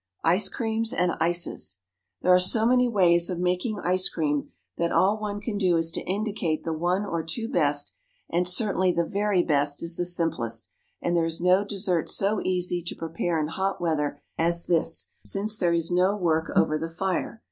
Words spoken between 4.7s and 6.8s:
that all one can do is to indicate the